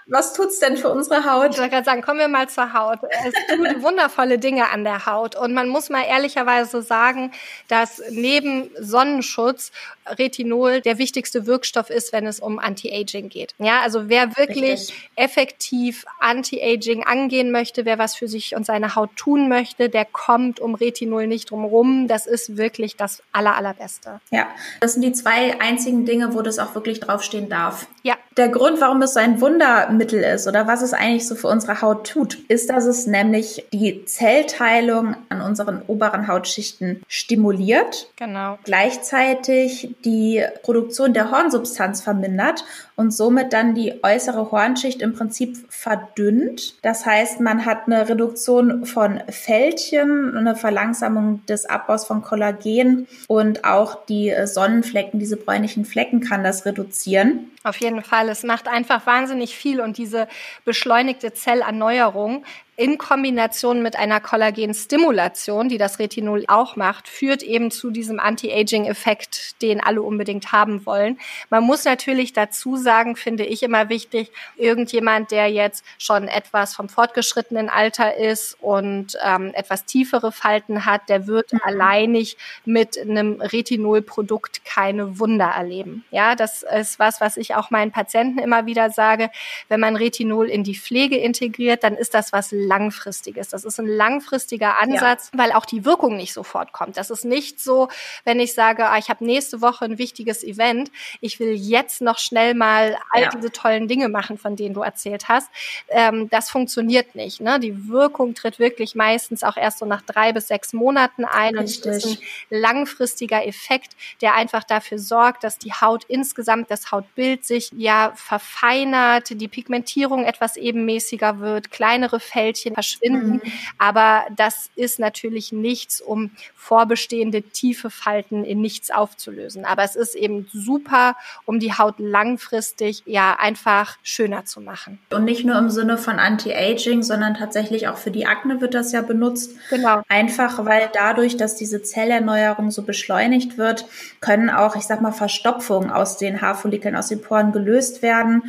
Was 0.09 0.33
tut's 0.33 0.59
denn 0.59 0.77
für 0.77 0.89
unsere 0.89 1.25
Haut? 1.25 1.51
Ich 1.51 1.57
wollte 1.57 1.71
gerade 1.71 1.85
sagen, 1.85 2.01
kommen 2.01 2.19
wir 2.19 2.29
mal 2.29 2.47
zur 2.47 2.73
Haut. 2.73 2.99
Es 3.25 3.33
tut 3.49 3.57
wundervolle 3.83 4.39
Dinge 4.39 4.69
an 4.69 4.85
der 4.85 5.05
Haut. 5.05 5.35
Und 5.35 5.53
man 5.53 5.67
muss 5.67 5.89
mal 5.89 6.03
ehrlicherweise 6.03 6.81
sagen, 6.81 7.31
dass 7.67 8.01
neben 8.09 8.69
Sonnenschutz 8.79 9.71
Retinol 10.07 10.79
der 10.79 10.97
wichtigste 10.97 11.45
Wirkstoff 11.45 11.89
ist, 11.89 12.13
wenn 12.13 12.25
es 12.25 12.39
um 12.39 12.59
Anti-Aging 12.59 13.27
geht. 13.27 13.53
Ja, 13.57 13.81
also 13.81 14.07
wer 14.07 14.37
wirklich 14.37 14.79
Richtig. 14.79 15.09
effektiv 15.15 16.05
Anti-Aging 16.19 17.03
angehen 17.03 17.51
möchte, 17.51 17.85
wer 17.85 17.97
was 17.97 18.15
für 18.15 18.29
sich 18.29 18.55
und 18.55 18.65
seine 18.65 18.95
Haut 18.95 19.09
tun 19.17 19.49
möchte, 19.49 19.89
der 19.89 20.05
kommt 20.05 20.59
um 20.59 20.75
Retinol 20.75 21.27
nicht 21.27 21.51
drum 21.51 21.65
rum. 21.65 22.07
Das 22.07 22.27
ist 22.27 22.55
wirklich 22.57 22.95
das 22.95 23.21
aller, 23.33 23.55
allerbeste. 23.55 24.21
Ja, 24.31 24.47
das 24.79 24.93
sind 24.93 25.01
die 25.01 25.11
zwei 25.11 25.59
einzigen 25.59 26.05
Dinge, 26.05 26.33
wo 26.33 26.41
das 26.41 26.59
auch 26.59 26.75
wirklich 26.75 26.99
draufstehen 26.99 27.49
darf. 27.49 27.87
Ja. 28.03 28.15
Der 28.37 28.49
Grund, 28.49 28.79
warum 28.79 29.01
es 29.01 29.13
so 29.13 29.19
ein 29.19 29.41
Wunder 29.41 29.89
Mittel 29.97 30.21
ist 30.21 30.47
oder 30.47 30.67
was 30.67 30.81
es 30.81 30.93
eigentlich 30.93 31.27
so 31.27 31.35
für 31.35 31.47
unsere 31.47 31.81
Haut 31.81 32.09
tut, 32.09 32.35
ist, 32.47 32.69
dass 32.69 32.85
es 32.85 33.07
nämlich 33.07 33.65
die 33.73 34.05
Zellteilung 34.05 35.15
an 35.29 35.41
unseren 35.41 35.81
oberen 35.87 36.27
Hautschichten 36.27 37.01
stimuliert. 37.07 38.09
Genau. 38.15 38.57
Gleichzeitig 38.63 39.95
die 40.05 40.43
Produktion 40.63 41.13
der 41.13 41.31
Hornsubstanz 41.31 42.01
vermindert 42.01 42.63
und 42.97 43.11
somit 43.11 43.53
dann 43.53 43.75
die 43.75 44.03
äußere 44.03 44.51
Hornschicht 44.51 45.01
im 45.01 45.13
Prinzip 45.13 45.55
verdünnt. 45.69 46.75
Das 46.81 47.05
heißt, 47.05 47.39
man 47.39 47.65
hat 47.65 47.85
eine 47.85 48.09
Reduktion 48.09 48.85
von 48.85 49.21
Fältchen, 49.29 50.35
eine 50.35 50.55
Verlangsamung 50.55 51.45
des 51.45 51.65
Abbaus 51.65 52.05
von 52.05 52.23
Kollagen 52.23 53.07
und 53.27 53.63
auch 53.63 54.05
die 54.05 54.33
Sonnenflecken, 54.45 55.19
diese 55.19 55.37
bräunlichen 55.37 55.85
Flecken 55.85 56.21
kann 56.21 56.43
das 56.43 56.65
reduzieren. 56.65 57.51
Auf 57.63 57.77
jeden 57.77 58.01
Fall. 58.01 58.29
Es 58.29 58.43
macht 58.43 58.67
einfach 58.67 59.05
wahnsinnig 59.05 59.55
viel 59.55 59.79
und 59.79 59.97
diese 59.97 60.27
beschleunigte 60.65 61.33
Zellerneuerung 61.33 62.43
in 62.79 62.99
Kombination 62.99 63.81
mit 63.81 63.95
einer 63.95 64.19
Kollagenstimulation, 64.19 65.67
die 65.67 65.79
das 65.79 65.97
Retinol 65.97 66.45
auch 66.47 66.75
macht, 66.75 67.07
führt 67.07 67.41
eben 67.41 67.71
zu 67.71 67.89
diesem 67.89 68.19
Anti-Aging-Effekt, 68.19 69.63
den 69.63 69.81
alle 69.81 70.03
unbedingt 70.03 70.51
haben 70.51 70.85
wollen. 70.85 71.19
Man 71.49 71.63
muss 71.63 71.85
natürlich 71.85 72.33
dazu 72.33 72.77
sagen, 72.77 73.15
finde 73.15 73.45
ich 73.45 73.63
immer 73.63 73.89
wichtig, 73.89 74.31
irgendjemand, 74.57 75.31
der 75.31 75.47
jetzt 75.47 75.83
schon 75.97 76.27
etwas 76.27 76.75
vom 76.75 76.87
fortgeschrittenen 76.87 77.67
Alter 77.67 78.15
ist 78.15 78.55
und 78.61 79.17
ähm, 79.25 79.53
etwas 79.55 79.85
tiefere 79.85 80.31
Falten 80.31 80.85
hat, 80.85 81.09
der 81.09 81.25
wird 81.25 81.53
mhm. 81.53 81.61
alleinig 81.63 82.37
mit 82.63 82.95
einem 83.01 83.41
Retinol-Produkt 83.41 84.63
keine 84.65 85.17
Wunder 85.17 85.47
erleben. 85.47 86.05
Ja, 86.11 86.35
das 86.35 86.61
ist 86.61 86.99
was, 86.99 87.21
was 87.21 87.37
ich 87.37 87.55
auch 87.55 87.71
meinen 87.71 87.91
Patienten 87.91 88.37
immer 88.37 88.67
wieder 88.67 88.91
sage. 88.91 89.31
Wenn 89.67 89.79
man 89.79 89.95
Retinol 89.95 90.47
in 90.47 90.63
die 90.63 90.75
Pflege 90.75 91.17
integriert, 91.17 91.83
dann 91.83 91.95
ist 91.95 92.13
das 92.13 92.31
was 92.31 92.51
langfristiges. 92.67 93.49
Das 93.49 93.63
ist 93.63 93.79
ein 93.79 93.87
langfristiger 93.87 94.79
Ansatz, 94.81 95.31
ja. 95.33 95.39
weil 95.39 95.51
auch 95.53 95.65
die 95.65 95.85
Wirkung 95.85 96.17
nicht 96.17 96.33
sofort 96.33 96.71
kommt. 96.71 96.97
Das 96.97 97.09
ist 97.09 97.25
nicht 97.25 97.59
so, 97.59 97.87
wenn 98.25 98.39
ich 98.39 98.53
sage, 98.53 98.87
ah, 98.87 98.97
ich 98.97 99.09
habe 99.09 99.25
nächste 99.25 99.61
Woche 99.61 99.85
ein 99.85 99.97
wichtiges 99.97 100.43
Event, 100.43 100.91
ich 101.21 101.39
will 101.39 101.53
jetzt 101.53 102.01
noch 102.01 102.19
schnell 102.19 102.53
mal 102.53 102.97
all 103.11 103.23
ja. 103.23 103.29
diese 103.29 103.51
tollen 103.51 103.87
Dinge 103.87 104.09
machen, 104.09 104.37
von 104.37 104.55
denen 104.55 104.73
du 104.73 104.81
erzählt 104.81 105.29
hast. 105.29 105.49
Ähm, 105.89 106.29
das 106.29 106.49
funktioniert 106.49 107.15
nicht. 107.15 107.41
Ne? 107.41 107.59
Die 107.59 107.87
Wirkung 107.89 108.35
tritt 108.35 108.59
wirklich 108.59 108.95
meistens 108.95 109.43
auch 109.43 109.57
erst 109.57 109.79
so 109.79 109.85
nach 109.85 110.01
drei 110.01 110.33
bis 110.33 110.47
sechs 110.47 110.73
Monaten 110.73 111.25
ein 111.25 111.57
Richtig. 111.57 111.85
und 111.85 111.91
es 111.91 112.05
ist 112.05 112.19
ein 112.51 112.61
langfristiger 112.61 113.45
Effekt, 113.45 113.95
der 114.21 114.35
einfach 114.35 114.63
dafür 114.63 114.99
sorgt, 114.99 115.43
dass 115.43 115.57
die 115.57 115.71
Haut 115.73 116.03
insgesamt, 116.05 116.69
das 116.69 116.91
Hautbild 116.91 117.45
sich 117.45 117.71
ja 117.77 118.11
verfeinert, 118.15 119.29
die 119.29 119.47
Pigmentierung 119.47 120.25
etwas 120.25 120.57
ebenmäßiger 120.57 121.39
wird, 121.39 121.71
kleinere 121.71 122.19
Fältchen 122.19 122.56
Fältchen 122.57 122.73
verschwinden. 122.73 123.41
Mhm. 123.43 123.51
Aber 123.77 124.25
das 124.35 124.69
ist 124.75 124.99
natürlich 124.99 125.51
nichts, 125.51 126.01
um 126.01 126.31
vorbestehende 126.55 127.43
tiefe 127.43 127.89
Falten 127.89 128.43
in 128.43 128.61
nichts 128.61 128.91
aufzulösen. 128.91 129.65
Aber 129.65 129.83
es 129.83 129.95
ist 129.95 130.15
eben 130.15 130.47
super, 130.51 131.15
um 131.45 131.59
die 131.59 131.73
Haut 131.73 131.95
langfristig 131.99 133.03
ja 133.05 133.37
einfach 133.39 133.97
schöner 134.03 134.45
zu 134.45 134.61
machen. 134.61 134.99
Und 135.11 135.25
nicht 135.25 135.45
nur 135.45 135.57
im 135.57 135.69
Sinne 135.69 135.97
von 135.97 136.19
Anti-Aging, 136.19 137.03
sondern 137.03 137.35
tatsächlich 137.35 137.87
auch 137.87 137.97
für 137.97 138.11
die 138.11 138.25
Akne 138.25 138.61
wird 138.61 138.73
das 138.73 138.91
ja 138.91 139.01
benutzt. 139.01 139.55
Genau. 139.69 140.01
Einfach 140.09 140.65
weil 140.65 140.89
dadurch, 140.93 141.37
dass 141.37 141.55
diese 141.55 141.81
Zellerneuerung 141.81 142.71
so 142.71 142.81
beschleunigt 142.83 143.57
wird, 143.57 143.85
können 144.19 144.49
auch, 144.49 144.75
ich 144.75 144.83
sag 144.83 145.01
mal, 145.01 145.11
Verstopfungen 145.11 145.89
aus 145.89 146.17
den 146.17 146.41
Haarfollikeln, 146.41 146.95
aus 146.95 147.07
den 147.07 147.21
Poren 147.21 147.51
gelöst 147.51 148.01
werden 148.01 148.43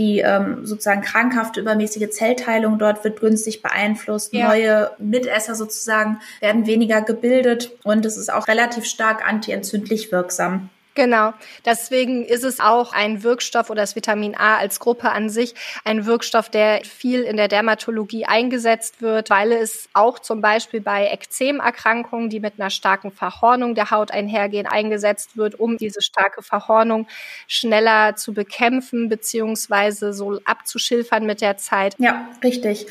die 0.00 0.20
ähm, 0.20 0.64
sozusagen 0.64 1.02
krankhafte 1.02 1.60
übermäßige 1.60 2.08
Zellteilung 2.08 2.78
dort 2.78 3.04
wird 3.04 3.20
günstig 3.20 3.60
beeinflusst. 3.60 4.32
Ja. 4.32 4.48
Neue 4.48 4.90
Mitesser 4.98 5.54
sozusagen 5.54 6.20
werden 6.40 6.66
weniger 6.66 7.02
gebildet 7.02 7.72
und 7.84 8.06
es 8.06 8.16
ist 8.16 8.32
auch 8.32 8.48
relativ 8.48 8.86
stark 8.86 9.28
antientzündlich 9.28 10.10
wirksam. 10.10 10.70
Genau. 10.94 11.32
Deswegen 11.64 12.24
ist 12.24 12.42
es 12.42 12.58
auch 12.58 12.92
ein 12.92 13.22
Wirkstoff 13.22 13.70
oder 13.70 13.82
das 13.82 13.94
Vitamin 13.94 14.34
A 14.34 14.56
als 14.56 14.80
Gruppe 14.80 15.12
an 15.12 15.30
sich 15.30 15.54
ein 15.84 16.04
Wirkstoff, 16.04 16.48
der 16.48 16.84
viel 16.84 17.22
in 17.22 17.36
der 17.36 17.48
Dermatologie 17.48 18.26
eingesetzt 18.26 19.00
wird, 19.00 19.30
weil 19.30 19.52
es 19.52 19.88
auch 19.92 20.18
zum 20.18 20.40
Beispiel 20.40 20.80
bei 20.80 21.06
Ekzemerkrankungen, 21.06 22.28
die 22.28 22.40
mit 22.40 22.54
einer 22.58 22.70
starken 22.70 23.12
Verhornung 23.12 23.74
der 23.74 23.90
Haut 23.90 24.10
einhergehen, 24.10 24.66
eingesetzt 24.66 25.36
wird, 25.36 25.58
um 25.60 25.76
diese 25.76 26.02
starke 26.02 26.42
Verhornung 26.42 27.06
schneller 27.46 28.16
zu 28.16 28.34
bekämpfen 28.34 29.08
beziehungsweise 29.08 30.12
so 30.12 30.40
abzuschilfern 30.44 31.24
mit 31.24 31.40
der 31.40 31.56
Zeit. 31.56 31.94
Ja, 31.98 32.28
richtig. 32.42 32.86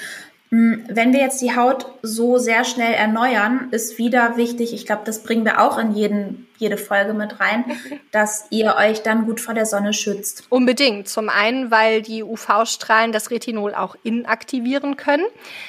Hm, 0.51 0.85
wenn 0.87 1.13
wir 1.13 1.19
jetzt 1.19 1.41
die 1.41 1.55
Haut 1.55 1.85
so 2.01 2.37
sehr 2.37 2.63
schnell 2.63 2.93
erneuern, 2.93 3.67
ist 3.71 3.97
wieder 3.97 4.37
wichtig, 4.37 4.73
ich 4.73 4.85
glaube, 4.85 5.03
das 5.05 5.21
bringen 5.21 5.45
wir 5.45 5.61
auch 5.61 5.77
in 5.77 5.93
jeden 5.93 6.48
jede 6.59 6.77
Folge 6.77 7.13
mit 7.13 7.39
rein, 7.39 7.65
dass 8.11 8.45
ihr 8.49 8.75
euch 8.77 9.01
dann 9.01 9.25
gut 9.25 9.39
vor 9.39 9.53
der 9.53 9.65
Sonne 9.65 9.93
schützt. 9.93 10.43
Unbedingt. 10.49 11.07
Zum 11.07 11.29
einen, 11.29 11.71
weil 11.71 12.01
die 12.01 12.23
UV-Strahlen 12.23 13.11
das 13.11 13.31
Retinol 13.31 13.73
auch 13.73 13.95
inaktivieren 14.03 14.97
können. 14.97 15.25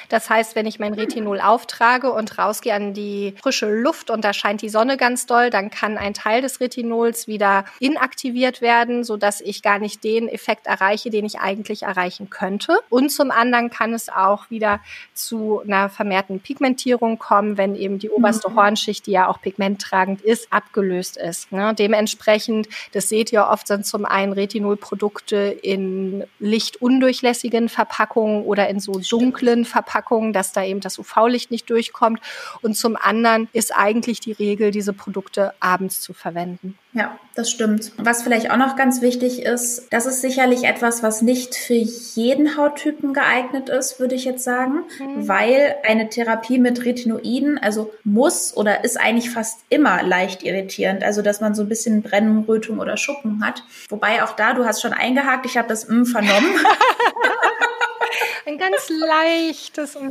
Das 0.09 0.29
heißt, 0.29 0.55
wenn 0.55 0.65
ich 0.65 0.79
mein 0.79 0.93
Retinol 0.93 1.39
auftrage 1.39 2.11
und 2.11 2.37
rausgehe 2.37 2.73
an 2.73 2.93
die 2.93 3.35
frische 3.41 3.69
Luft 3.71 4.09
und 4.09 4.25
da 4.25 4.33
scheint 4.33 4.61
die 4.61 4.69
Sonne 4.69 4.97
ganz 4.97 5.25
doll, 5.25 5.49
dann 5.49 5.71
kann 5.71 5.97
ein 5.97 6.13
Teil 6.13 6.41
des 6.41 6.59
Retinols 6.59 7.27
wieder 7.27 7.65
inaktiviert 7.79 8.61
werden, 8.61 9.03
sodass 9.03 9.41
ich 9.41 9.61
gar 9.61 9.79
nicht 9.79 10.03
den 10.03 10.27
Effekt 10.27 10.67
erreiche, 10.67 11.09
den 11.09 11.25
ich 11.25 11.39
eigentlich 11.39 11.83
erreichen 11.83 12.29
könnte. 12.29 12.79
Und 12.89 13.11
zum 13.11 13.31
anderen 13.31 13.69
kann 13.69 13.93
es 13.93 14.09
auch 14.09 14.49
wieder 14.49 14.81
zu 15.13 15.61
einer 15.61 15.89
vermehrten 15.89 16.41
Pigmentierung 16.41 17.17
kommen, 17.17 17.57
wenn 17.57 17.75
eben 17.75 17.97
die 17.97 18.09
oberste 18.09 18.49
mhm. 18.49 18.55
Hornschicht, 18.55 19.07
die 19.07 19.11
ja 19.11 19.27
auch 19.27 19.41
pigmenttragend 19.41 20.21
ist, 20.21 20.51
abgelöst 20.51 20.80
aufgelöst 20.81 21.17
ist. 21.17 21.51
Ne? 21.51 21.73
Dementsprechend, 21.77 22.67
das 22.91 23.09
seht 23.09 23.31
ihr 23.31 23.47
oft, 23.47 23.67
sind 23.67 23.85
zum 23.85 24.05
einen 24.05 24.33
Retinolprodukte 24.33 25.37
in 25.61 26.23
lichtundurchlässigen 26.39 27.69
Verpackungen 27.69 28.43
oder 28.43 28.67
in 28.69 28.79
so 28.79 28.93
dunklen 28.93 29.65
Verpackungen, 29.65 30.33
dass 30.33 30.53
da 30.53 30.63
eben 30.63 30.79
das 30.79 30.97
UV-Licht 30.97 31.51
nicht 31.51 31.69
durchkommt. 31.69 32.19
Und 32.61 32.75
zum 32.75 32.95
anderen 32.95 33.47
ist 33.53 33.75
eigentlich 33.75 34.19
die 34.19 34.33
Regel, 34.33 34.71
diese 34.71 34.93
Produkte 34.93 35.53
abends 35.59 36.01
zu 36.01 36.13
verwenden. 36.13 36.77
Ja, 36.93 37.17
das 37.35 37.49
stimmt. 37.49 37.93
Was 37.97 38.21
vielleicht 38.21 38.51
auch 38.51 38.57
noch 38.57 38.75
ganz 38.75 39.01
wichtig 39.01 39.43
ist, 39.43 39.87
das 39.91 40.05
ist 40.05 40.19
sicherlich 40.19 40.65
etwas, 40.65 41.01
was 41.03 41.21
nicht 41.21 41.55
für 41.55 41.73
jeden 41.73 42.57
Hauttypen 42.57 43.13
geeignet 43.13 43.69
ist, 43.69 44.01
würde 44.01 44.15
ich 44.15 44.25
jetzt 44.25 44.43
sagen, 44.43 44.83
mhm. 44.99 45.25
weil 45.25 45.75
eine 45.87 46.09
Therapie 46.09 46.59
mit 46.59 46.83
Retinoiden, 46.83 47.57
also 47.57 47.93
muss 48.03 48.57
oder 48.57 48.83
ist 48.83 48.99
eigentlich 48.99 49.29
fast 49.29 49.61
immer 49.69 50.03
leicht 50.03 50.43
irritierend, 50.43 51.01
also 51.01 51.21
dass 51.21 51.39
man 51.39 51.55
so 51.55 51.61
ein 51.61 51.69
bisschen 51.69 52.01
Brennen, 52.01 52.43
Rötung 52.43 52.79
oder 52.79 52.97
Schuppen 52.97 53.45
hat. 53.45 53.63
Wobei 53.87 54.21
auch 54.23 54.35
da, 54.35 54.53
du 54.53 54.65
hast 54.65 54.81
schon 54.81 54.93
eingehakt, 54.93 55.45
ich 55.45 55.57
habe 55.57 55.69
das 55.69 55.85
M 55.85 56.05
vernommen. 56.05 56.55
ein 58.45 58.57
ganz 58.57 58.89
leichtes. 58.89 59.97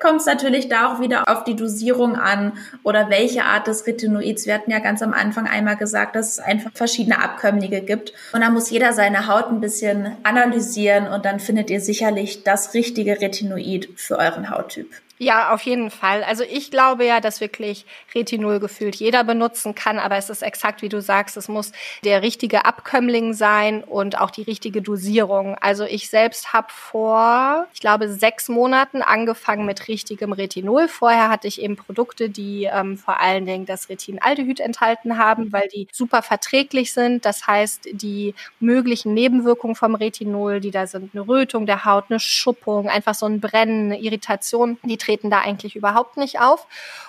kommt 0.00 0.20
es 0.20 0.26
natürlich 0.26 0.68
da 0.68 0.92
auch 0.92 1.00
wieder 1.00 1.28
auf 1.28 1.44
die 1.44 1.56
Dosierung 1.56 2.16
an 2.16 2.52
oder 2.82 3.10
welche 3.10 3.44
Art 3.44 3.66
des 3.66 3.86
Retinoids. 3.86 4.46
Wir 4.46 4.54
hatten 4.54 4.70
ja 4.70 4.78
ganz 4.78 5.02
am 5.02 5.12
Anfang 5.12 5.46
einmal 5.46 5.76
gesagt, 5.76 6.16
dass 6.16 6.32
es 6.32 6.38
einfach 6.38 6.70
verschiedene 6.74 7.22
Abkömmlinge 7.22 7.80
gibt. 7.80 8.12
Und 8.32 8.40
da 8.40 8.50
muss 8.50 8.70
jeder 8.70 8.92
seine 8.92 9.26
Haut 9.26 9.48
ein 9.48 9.60
bisschen 9.60 10.16
analysieren 10.22 11.06
und 11.06 11.24
dann 11.24 11.40
findet 11.40 11.70
ihr 11.70 11.80
sicherlich 11.80 12.42
das 12.42 12.74
richtige 12.74 13.20
Retinoid 13.20 13.88
für 13.96 14.18
euren 14.18 14.50
Hauttyp. 14.50 14.88
Ja, 15.18 15.52
auf 15.54 15.62
jeden 15.62 15.90
Fall. 15.90 16.24
Also 16.24 16.42
ich 16.42 16.72
glaube 16.72 17.04
ja, 17.06 17.20
dass 17.20 17.40
wirklich 17.40 17.86
Retinol 18.16 18.58
gefühlt 18.58 18.96
jeder 18.96 19.22
benutzen 19.22 19.76
kann, 19.76 20.00
aber 20.00 20.16
es 20.16 20.28
ist 20.28 20.42
exakt 20.42 20.82
wie 20.82 20.88
du 20.88 21.00
sagst, 21.00 21.36
es 21.36 21.46
muss 21.46 21.70
der 22.04 22.22
richtige 22.22 22.64
Abkömmling 22.64 23.32
sein 23.32 23.84
und 23.84 24.18
auch 24.20 24.30
die 24.32 24.42
richtige 24.42 24.82
Dosierung. 24.82 25.54
Also 25.60 25.84
ich 25.84 26.10
selbst 26.10 26.52
habe 26.52 26.66
vor, 26.70 27.66
ich 27.72 27.78
glaube, 27.80 28.08
sechs 28.08 28.48
Monaten 28.48 29.02
angefangen 29.02 29.64
mit 29.66 29.86
richtigem 29.86 30.32
Retinol. 30.32 30.88
Vorher 30.88 31.28
hatte 31.30 31.46
ich 31.46 31.62
eben 31.62 31.76
Produkte, 31.76 32.28
die 32.28 32.64
ähm, 32.64 32.98
vor 32.98 33.20
allen 33.20 33.46
Dingen 33.46 33.66
das 33.66 33.88
Retinaldehyd 33.88 34.58
enthalten 34.58 35.16
haben, 35.16 35.52
weil 35.52 35.68
die 35.68 35.86
super 35.92 36.22
verträglich 36.22 36.92
sind. 36.92 37.24
Das 37.24 37.46
heißt, 37.46 37.88
die 37.92 38.34
möglichen 38.58 39.14
Nebenwirkungen 39.14 39.76
vom 39.76 39.94
Retinol, 39.94 40.58
die 40.58 40.72
da 40.72 40.88
sind, 40.88 41.14
eine 41.14 41.26
Rötung 41.28 41.66
der 41.66 41.84
Haut, 41.84 42.06
eine 42.08 42.18
Schuppung, 42.18 42.88
einfach 42.88 43.14
so 43.14 43.26
ein 43.26 43.40
Brennen, 43.40 43.92
eine 43.92 44.00
Irritation, 44.00 44.76
die 44.82 44.96
treten 45.04 45.30
da 45.30 45.40
eigentlich 45.40 45.76
überhaupt 45.76 46.16
nicht 46.16 46.40
auf 46.40 46.66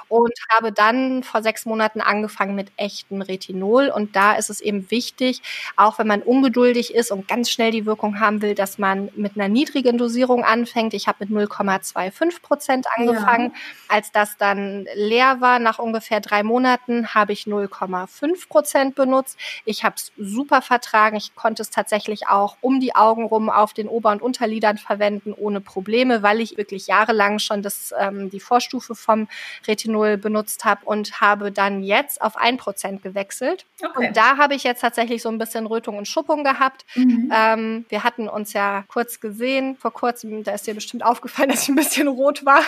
und 0.09 0.33
habe 0.55 0.71
dann 0.71 1.23
vor 1.23 1.41
sechs 1.41 1.65
Monaten 1.65 2.01
angefangen 2.01 2.55
mit 2.55 2.71
echtem 2.77 3.21
Retinol. 3.21 3.89
Und 3.89 4.15
da 4.15 4.33
ist 4.33 4.49
es 4.49 4.61
eben 4.61 4.89
wichtig, 4.91 5.41
auch 5.75 5.99
wenn 5.99 6.07
man 6.07 6.21
ungeduldig 6.21 6.93
ist 6.93 7.11
und 7.11 7.27
ganz 7.27 7.49
schnell 7.49 7.71
die 7.71 7.85
Wirkung 7.85 8.19
haben 8.19 8.41
will, 8.41 8.55
dass 8.55 8.77
man 8.77 9.09
mit 9.15 9.35
einer 9.35 9.47
niedrigen 9.47 9.97
Dosierung 9.97 10.43
anfängt. 10.43 10.93
Ich 10.93 11.07
habe 11.07 11.25
mit 11.25 11.29
0,25 11.49 12.41
Prozent 12.41 12.85
angefangen. 12.95 13.51
Ja. 13.53 13.95
Als 13.95 14.11
das 14.11 14.37
dann 14.37 14.87
leer 14.95 15.41
war, 15.41 15.59
nach 15.59 15.79
ungefähr 15.79 16.19
drei 16.19 16.43
Monaten, 16.43 17.13
habe 17.13 17.33
ich 17.33 17.43
0,5 17.43 18.47
Prozent 18.47 18.95
benutzt. 18.95 19.37
Ich 19.65 19.83
habe 19.83 19.95
es 19.95 20.11
super 20.17 20.61
vertragen. 20.61 21.17
Ich 21.17 21.35
konnte 21.35 21.61
es 21.61 21.69
tatsächlich 21.69 22.27
auch 22.27 22.57
um 22.61 22.79
die 22.79 22.95
Augen 22.95 23.25
rum 23.25 23.49
auf 23.49 23.73
den 23.73 23.87
Ober- 23.87 24.11
und 24.11 24.21
Unterlidern 24.21 24.77
verwenden, 24.77 25.33
ohne 25.33 25.61
Probleme, 25.61 26.23
weil 26.23 26.41
ich 26.41 26.57
wirklich 26.57 26.87
jahrelang 26.87 27.39
schon 27.39 27.61
das, 27.61 27.93
ähm, 27.99 28.29
die 28.29 28.39
Vorstufe 28.39 28.95
vom 28.95 29.27
Retinol 29.67 29.94
0 29.95 30.17
benutzt 30.17 30.65
habe 30.65 30.85
und 30.85 31.21
habe 31.21 31.51
dann 31.51 31.81
jetzt 31.81 32.21
auf 32.21 32.37
1% 32.37 33.01
gewechselt. 33.01 33.65
Okay. 33.81 34.07
Und 34.07 34.17
da 34.17 34.37
habe 34.37 34.55
ich 34.55 34.63
jetzt 34.63 34.81
tatsächlich 34.81 35.21
so 35.21 35.29
ein 35.29 35.37
bisschen 35.37 35.65
Rötung 35.65 35.97
und 35.97 36.07
Schuppung 36.07 36.43
gehabt. 36.43 36.85
Mhm. 36.95 37.31
Ähm, 37.33 37.85
wir 37.89 38.03
hatten 38.03 38.27
uns 38.27 38.53
ja 38.53 38.83
kurz 38.87 39.19
gesehen, 39.19 39.77
vor 39.77 39.93
kurzem, 39.93 40.43
da 40.43 40.51
ist 40.51 40.67
dir 40.67 40.75
bestimmt 40.75 41.03
aufgefallen, 41.03 41.49
dass 41.51 41.63
ich 41.63 41.69
ein 41.69 41.75
bisschen 41.75 42.07
rot 42.07 42.45
war. 42.45 42.61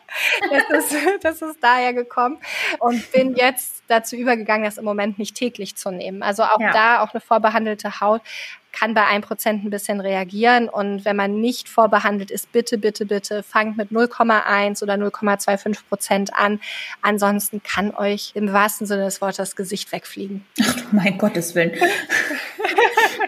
das, 0.70 0.92
ist, 0.92 1.24
das 1.24 1.42
ist 1.42 1.62
daher 1.62 1.92
gekommen. 1.92 2.38
Und 2.78 3.12
bin 3.12 3.34
jetzt 3.36 3.82
dazu 3.88 4.16
übergegangen, 4.16 4.64
das 4.64 4.78
im 4.78 4.84
Moment 4.84 5.18
nicht 5.18 5.36
täglich 5.36 5.76
zu 5.76 5.90
nehmen. 5.90 6.22
Also 6.22 6.44
auch 6.44 6.60
ja. 6.60 6.72
da, 6.72 7.02
auch 7.02 7.12
eine 7.12 7.20
vorbehandelte 7.20 8.00
Haut 8.00 8.22
kann 8.72 8.94
bei 8.94 9.02
1% 9.02 9.48
ein 9.48 9.70
bisschen 9.70 10.00
reagieren. 10.00 10.68
Und 10.68 11.04
wenn 11.04 11.16
man 11.16 11.40
nicht 11.40 11.68
vorbehandelt 11.68 12.30
ist, 12.30 12.52
bitte, 12.52 12.78
bitte, 12.78 13.06
bitte 13.06 13.42
fangt 13.42 13.76
mit 13.76 13.90
0,1 13.90 14.82
oder 14.82 14.94
0,25 14.94 15.78
Prozent 15.88 16.34
an. 16.34 16.60
Ansonsten 17.02 17.62
kann 17.62 17.94
euch 17.94 18.32
im 18.34 18.52
wahrsten 18.52 18.86
Sinne 18.86 19.04
des 19.04 19.20
Wortes 19.20 19.36
das 19.36 19.56
Gesicht 19.56 19.92
wegfliegen. 19.92 20.44
Ach, 20.62 20.92
mein 20.92 21.18
Gottes 21.18 21.54
Willen. 21.54 21.72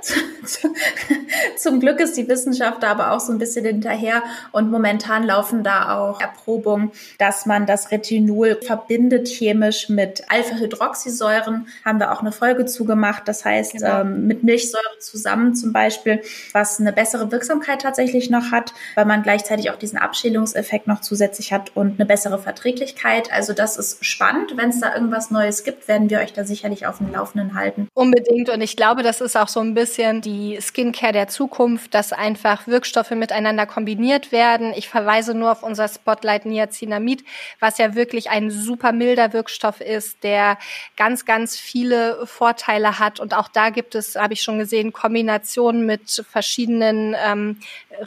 Zum 1.56 1.80
Glück 1.80 2.00
ist 2.00 2.16
die 2.16 2.28
Wissenschaft 2.28 2.82
da 2.82 2.90
aber 2.90 3.12
auch 3.12 3.20
so 3.20 3.32
ein 3.32 3.38
bisschen 3.38 3.64
hinterher 3.64 4.22
und 4.52 4.70
momentan 4.70 5.24
laufen 5.24 5.62
da 5.62 5.98
auch 5.98 6.20
Erprobungen, 6.20 6.90
dass 7.18 7.46
man 7.46 7.66
das 7.66 7.90
Retinol 7.90 8.58
verbindet 8.62 9.28
chemisch 9.28 9.88
mit 9.88 10.24
Alpha-Hydroxysäuren. 10.28 11.66
Haben 11.84 11.98
wir 11.98 12.12
auch 12.12 12.20
eine 12.20 12.32
Folge 12.32 12.66
zugemacht. 12.66 13.26
Das 13.26 13.44
heißt, 13.44 13.72
genau. 13.72 14.00
ähm, 14.00 14.26
mit 14.26 14.42
Milchsäure 14.42 14.98
zusammen 15.00 15.54
zum 15.54 15.72
Beispiel, 15.72 16.22
was 16.52 16.80
eine 16.80 16.92
bessere 16.92 17.30
Wirksamkeit 17.32 17.82
tatsächlich 17.82 18.30
noch 18.30 18.50
hat, 18.50 18.72
weil 18.94 19.04
man 19.04 19.22
gleichzeitig 19.22 19.70
auch 19.70 19.76
diesen 19.76 19.98
Abschälungseffekt 19.98 20.86
noch 20.86 21.00
zusätzlich 21.00 21.52
hat 21.52 21.76
und 21.76 21.98
eine 21.98 22.06
bessere 22.06 22.38
Verträglichkeit. 22.38 23.32
Also 23.32 23.52
das 23.52 23.76
ist 23.76 24.04
spannend. 24.04 24.56
Wenn 24.56 24.70
es 24.70 24.80
da 24.80 24.94
irgendwas 24.94 25.30
Neues 25.30 25.64
gibt, 25.64 25.88
werden 25.88 26.10
wir 26.10 26.20
euch 26.20 26.32
da 26.32 26.44
sicherlich 26.44 26.86
auf 26.86 26.98
dem 26.98 27.12
Laufenden 27.12 27.54
halten. 27.54 27.88
Unbedingt. 27.94 28.48
Und 28.48 28.60
ich 28.60 28.76
glaube, 28.76 29.02
das 29.02 29.20
ist 29.20 29.36
auch 29.36 29.48
so 29.48 29.60
ein 29.60 29.74
bisschen 29.74 30.20
die 30.20 30.58
Skincare 30.60 31.12
der 31.12 31.28
Zukunft 31.32 31.92
dass 31.94 32.12
einfach 32.12 32.66
Wirkstoffe 32.66 33.10
miteinander 33.10 33.66
kombiniert 33.66 34.32
werden. 34.32 34.72
Ich 34.74 34.88
verweise 34.88 35.34
nur 35.34 35.52
auf 35.52 35.62
unser 35.62 35.88
Spotlight 35.88 36.46
Niacinamid, 36.46 37.24
was 37.60 37.78
ja 37.78 37.94
wirklich 37.94 38.30
ein 38.30 38.50
super 38.50 38.92
milder 38.92 39.32
Wirkstoff 39.32 39.80
ist, 39.80 40.22
der 40.22 40.58
ganz, 40.96 41.24
ganz 41.24 41.56
viele 41.56 42.26
Vorteile 42.26 42.98
hat. 42.98 43.20
Und 43.20 43.34
auch 43.34 43.48
da 43.48 43.70
gibt 43.70 43.94
es, 43.94 44.16
habe 44.16 44.34
ich 44.34 44.42
schon 44.42 44.58
gesehen, 44.58 44.92
Kombinationen 44.92 45.86
mit 45.86 46.24
verschiedenen 46.28 47.16
ähm, 47.24 47.58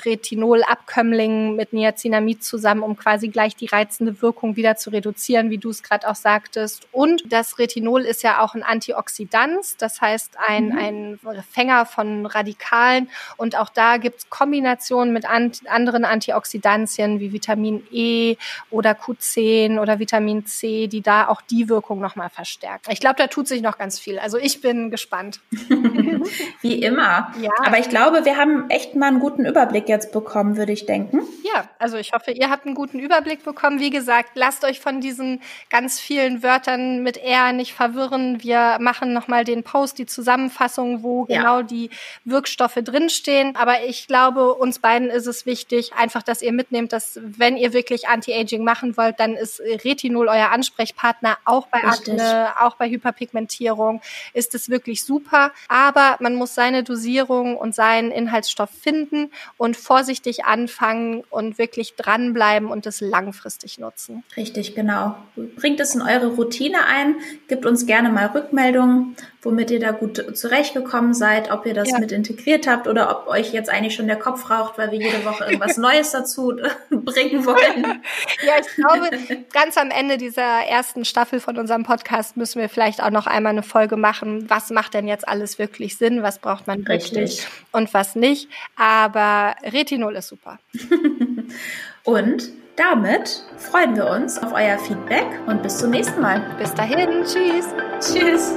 Retinol-Abkömmlingen 0.06 1.56
mit 1.56 1.74
Niacinamid 1.74 2.44
zusammen, 2.44 2.84
um 2.84 2.96
quasi 2.98 3.30
gleich 3.30 3.56
die 3.56 3.68
reizende 3.68 4.22
Wirkung 4.22 4.56
wieder 4.56 4.76
zu 4.76 4.90
reduzieren, 4.90 5.50
wie 5.50 5.58
du 5.58 5.70
es 5.70 5.84
gerade 5.84 6.08
auch 6.08 6.16
sagtest. 6.16 6.88
Und 6.92 7.24
das 7.32 7.60
Retinol 7.60 8.02
ist 8.02 8.24
ja 8.24 8.42
auch 8.42 8.56
ein 8.56 8.64
Antioxidant, 8.64 9.82
das 9.82 10.02
heißt 10.02 10.38
ein, 10.46 10.70
mhm. 10.70 10.78
ein 10.78 11.20
Fänger 11.52 11.86
von 11.86 12.26
Radikalen. 12.26 13.10
Und 13.38 13.58
auch 13.58 13.70
da 13.70 13.98
gibt 13.98 14.20
es 14.20 14.30
Kombinationen 14.30 15.14
mit 15.14 15.26
an, 15.26 15.52
anderen 15.68 16.06
Antioxidantien 16.06 17.20
wie 17.20 17.34
Vitamin 17.34 17.86
E 17.92 18.36
oder 18.70 18.92
Q10 18.92 19.80
oder 19.80 20.00
Vitamin 20.00 20.46
C, 20.46 20.88
die 20.88 21.02
da 21.02 21.28
auch 21.28 21.42
die 21.42 21.70
Wirkung 21.70 22.00
nochmal 22.00 22.30
verstärken. 22.30 22.92
Ich 22.92 23.00
glaube, 23.00 23.16
da 23.18 23.28
tut 23.28 23.48
sich 23.48 23.62
noch 23.62 23.78
ganz 23.78 24.00
viel. 24.00 24.20
Also 24.20 24.38
ich 24.38 24.62
bin 24.62 24.92
gespannt. 24.92 25.40
wie 26.62 26.82
immer. 26.82 27.32
Ja. 27.40 27.52
Aber 27.66 27.80
ich 27.80 27.90
glaube, 27.90 28.26
wir 28.26 28.38
haben 28.38 28.70
echt 28.70 28.96
mal 28.96 29.08
einen 29.08 29.20
guten 29.20 29.46
Überblick 29.46 29.88
jetzt 29.90 30.12
bekommen, 30.12 30.58
würde 30.58 30.72
ich 30.72 30.86
denken. 30.86 31.22
Ja, 31.44 31.68
also 31.80 31.98
ich 31.98 32.14
hoffe, 32.14 32.32
ihr 32.32 32.50
habt 32.50 32.66
einen 32.66 32.76
guten 32.76 33.00
Überblick 33.00 33.44
bekommen. 33.44 33.80
Wie 33.80 33.90
gesagt, 33.90 34.32
lasst 34.36 34.64
euch 34.66 34.80
von 34.80 35.02
diesen 35.02 35.42
ganz 35.70 36.00
vielen 36.00 36.44
Wörtern 36.44 37.04
mit 37.04 37.18
R 37.18 37.54
nicht 37.54 37.74
verwirren. 37.74 38.42
Wir 38.44 38.78
machen 38.80 39.14
nochmal 39.14 39.44
den 39.44 39.64
Post, 39.64 39.98
die 39.98 40.06
Zusammenfassung, 40.06 41.04
wo 41.04 41.26
ja. 41.30 41.38
genau 41.38 41.62
die 41.62 41.90
Wirkstoffe 42.24 42.80
drinstehen. 43.06 43.56
Aber 43.56 43.84
ich 43.88 44.08
glaube, 44.08 44.54
uns 44.54 44.80
beiden 44.80 45.10
ist 45.10 45.28
es 45.28 45.46
wichtig, 45.46 45.94
einfach, 45.94 46.24
dass 46.24 46.42
ihr 46.42 46.52
mitnehmt, 46.52 46.94
dass 46.94 47.20
wenn 47.22 47.58
ihr 47.58 47.74
wirklich 47.74 48.08
Anti-Aging 48.08 48.64
machen 48.64 48.98
wollt, 48.98 49.20
dann 49.20 49.36
ist 49.36 49.60
Retinol 49.60 50.28
euer 50.28 50.52
Ansprechpartner, 50.52 51.38
auch 51.46 51.68
bei 51.68 51.80
Richtig. 51.80 52.14
Akne, 52.14 52.54
auch 52.60 52.76
bei 52.76 52.90
Hyperpigmentierung, 52.90 54.02
ist 54.34 54.56
es 54.56 54.70
wirklich 54.70 55.04
super. 55.04 55.52
Aber 55.68 56.18
man 56.20 56.36
muss 56.36 56.56
seine 56.56 56.84
Dosierung 56.84 57.58
und 57.58 57.76
seinen 57.76 58.12
Inhaltsstoff 58.12 58.70
finden 58.70 59.32
und 59.58 59.78
vorsichtig 59.78 60.46
anfangen 60.46 61.24
und 61.30 61.58
wirklich 61.58 61.96
dranbleiben 61.96 62.70
und 62.70 62.86
es 62.86 63.02
langfristig 63.02 63.78
nutzen. 63.78 64.24
Richtig, 64.36 64.76
genau. 64.76 65.16
Bringt 65.36 65.80
es 65.80 65.96
in 65.96 66.02
eure 66.02 66.28
Routine 66.28 66.86
ein, 66.88 67.16
gibt 67.48 67.66
uns 67.66 67.86
gerne 67.86 68.10
mal 68.10 68.28
Rückmeldungen, 68.28 69.16
womit 69.42 69.72
ihr 69.72 69.80
da 69.80 69.92
gut 69.92 70.36
zurechtgekommen 70.36 71.14
seid, 71.14 71.52
ob 71.52 71.66
ihr 71.66 71.74
das 71.74 71.92
ja. 71.92 72.00
mit 72.00 72.12
integriert 72.12 72.68
habt 72.68 72.88
oder 72.96 73.12
ob 73.12 73.28
euch 73.28 73.52
jetzt 73.52 73.70
eigentlich 73.70 73.94
schon 73.94 74.08
der 74.08 74.16
Kopf 74.18 74.50
raucht, 74.50 74.78
weil 74.78 74.90
wir 74.92 75.00
jede 75.00 75.26
Woche 75.26 75.44
irgendwas 75.44 75.76
Neues 75.76 76.12
dazu 76.12 76.56
bringen 76.90 77.46
wollen. 77.46 78.02
ja, 78.46 78.54
ich 78.62 78.76
glaube, 78.76 79.10
ganz 79.52 79.78
am 79.78 79.92
Ende 79.92 80.18
dieser 80.18 80.64
ersten 80.66 81.04
Staffel 81.04 81.42
von 81.42 81.58
unserem 81.58 81.84
Podcast 81.84 82.38
müssen 82.38 82.62
wir 82.62 82.70
vielleicht 82.70 83.04
auch 83.04 83.10
noch 83.10 83.28
einmal 83.28 83.52
eine 83.52 83.64
Folge 83.64 83.98
machen. 83.98 84.50
Was 84.50 84.70
macht 84.70 84.94
denn 84.94 85.10
jetzt 85.10 85.28
alles 85.28 85.60
wirklich 85.60 85.98
Sinn? 85.98 86.24
Was 86.24 86.40
braucht 86.40 86.68
man 86.68 86.84
Richtig. 86.84 87.14
wirklich 87.14 87.48
und 87.74 87.94
was 87.94 88.16
nicht? 88.16 88.48
Aber 88.78 89.56
Retinol 89.62 90.16
ist 90.16 90.30
super. 90.30 90.58
und 92.06 92.50
damit 92.78 93.44
freuen 93.58 93.96
wir 93.98 94.08
uns 94.08 94.42
auf 94.42 94.54
euer 94.54 94.78
Feedback 94.78 95.28
und 95.48 95.62
bis 95.64 95.80
zum 95.80 95.90
nächsten 95.90 96.22
Mal. 96.22 96.42
Bis 96.58 96.74
dahin, 96.74 97.24
tschüss. 97.26 97.68
Tschüss. 98.00 98.54